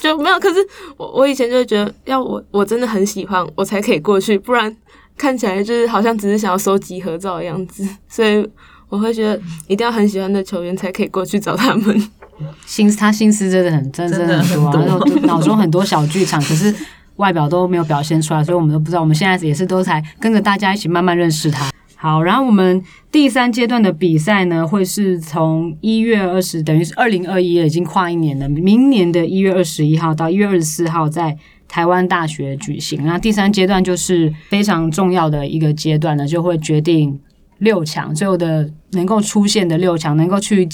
[0.00, 0.56] 就没有，可是
[0.96, 4.74] 我我以前就会觉得，要我我真的很喜欢，我才可以过去，不然
[5.16, 7.86] 看起来就是好像只是想要收集合照的样子。
[8.08, 8.46] 所以
[8.88, 12.10] 我会觉得一定要很喜欢的球员才可以过去找他们。
[12.66, 16.74] 心他心思真的很真真的很多，啊然后脑中很多小剧场，可是
[17.16, 19.00] 外表都没有表现出来，所以我们都不知道。
[19.00, 21.70] 我们现在也是都才跟着大家一起慢慢认识他。
[22.04, 28.46] 好，然后我们第三阶段的比赛呢，会是从一月二十，等于是二零二一已经跨一年了。
[28.46, 31.34] 明年的一月二十一号到一月二十四号，在
[31.66, 33.06] 台湾大学举行。
[33.06, 37.18] 那第三阶段就是非常重要的一个阶段呢，就会决定
[37.56, 40.68] 六强最后的能够出现的六强，能够去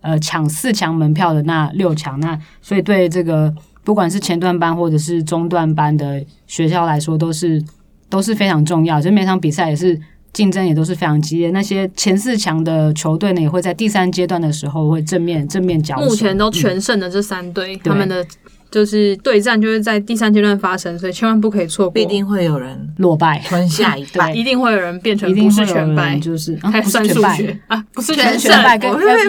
[0.00, 2.18] 呃抢四强门票的那六强。
[2.18, 3.54] 那所以对这个
[3.84, 7.62] 不管是前段班或者是中段班的学校来说，都是
[8.10, 9.00] 都是非常重要。
[9.00, 9.96] 就每场比赛也是。
[10.32, 11.50] 竞争也都是非常激烈。
[11.50, 16.06] 那些前四强的球队呢，也会在第三阶段的时候会正面正面交手。
[16.06, 18.24] 目前都嗯全胜的这三队，他们的
[18.70, 24.32] 就是对战就是在第三阶段发生，所以千万不可以错过，必定会有人落败，吞下一败。
[24.34, 27.36] 一定会有人变成一定不是全败，就是不是算数全败。
[27.36, 28.80] 学啊，不是全全胜，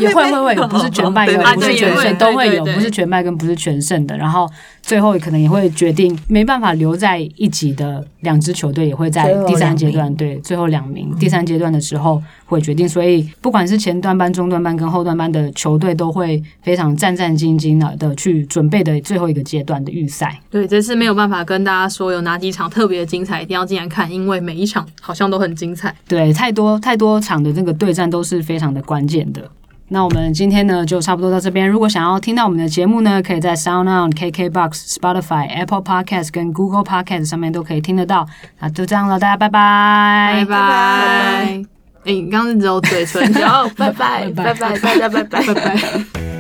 [0.02, 4.18] 也会会会不是全败不是全胜都会有，对对不是全败跟不是全胜的。
[4.18, 4.50] 然后
[4.84, 12.88] 最后可能也会决定没办法留在一起的两支球队也会在第三阶段对最后两名第三阶段的时候会决定。
[12.88, 20.38] 所以不管是前段班、中段班跟后段班的球队都会非常战战兢兢的的去准备的最后一个阶段的预赛。
[20.52, 25.96] 对，这次没有办法跟大家说有哪几场特别精彩，一定要进来看，因为每一场好像都很精彩。
[26.08, 29.50] 对，太多太多场的这个对战都是非常的关键的。
[29.94, 31.70] 那我们今天呢就差不多到这边。
[31.70, 38.28] 如果想要听到我们的节目呢，可以在 SoundOn、KKBox、Spotify、Apple Podcast 跟 Google Podcast 上面都可以听得到。
[38.60, 40.58] 那就这样了，大家拜拜，拜拜。
[40.58, 41.66] 哎、
[42.06, 46.33] 你刚刚是只有嘴唇， 然后拜拜拜拜，大家拜拜拜拜。